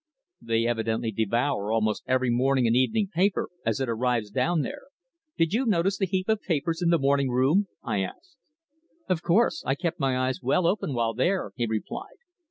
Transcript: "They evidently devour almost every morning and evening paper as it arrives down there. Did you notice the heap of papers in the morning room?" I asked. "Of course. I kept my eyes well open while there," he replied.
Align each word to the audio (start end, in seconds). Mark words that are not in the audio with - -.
"They 0.41 0.65
evidently 0.65 1.11
devour 1.11 1.71
almost 1.71 2.01
every 2.07 2.31
morning 2.31 2.65
and 2.65 2.75
evening 2.75 3.07
paper 3.13 3.49
as 3.63 3.79
it 3.79 3.87
arrives 3.87 4.31
down 4.31 4.61
there. 4.61 4.85
Did 5.37 5.53
you 5.53 5.63
notice 5.67 5.99
the 5.99 6.07
heap 6.07 6.27
of 6.27 6.41
papers 6.41 6.81
in 6.81 6.89
the 6.89 6.97
morning 6.97 7.29
room?" 7.29 7.67
I 7.83 8.01
asked. 8.01 8.37
"Of 9.07 9.21
course. 9.21 9.61
I 9.63 9.75
kept 9.75 9.99
my 9.99 10.17
eyes 10.17 10.41
well 10.41 10.65
open 10.65 10.95
while 10.95 11.13
there," 11.13 11.51
he 11.55 11.67
replied. 11.67 12.17